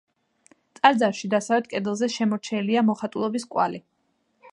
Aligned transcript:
ტაძარში 0.77 1.29
დასავლეთ 1.33 1.69
კედელზე 1.73 2.09
შემორჩენილია 2.13 2.83
მოხატულობის 2.89 3.47
კვალი. 3.53 3.83